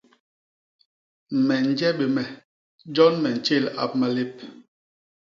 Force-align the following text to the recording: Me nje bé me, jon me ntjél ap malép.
Me 1.45 1.55
nje 1.67 1.89
bé 1.97 2.05
me, 2.15 2.23
jon 2.95 3.13
me 3.21 3.29
ntjél 3.37 3.65
ap 3.83 3.91
malép. 3.99 4.35